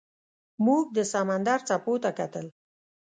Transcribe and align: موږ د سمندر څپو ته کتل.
موږ 0.65 0.83
د 0.97 0.99
سمندر 1.13 1.59
څپو 1.67 1.93
ته 2.03 2.09
کتل. 2.19 2.45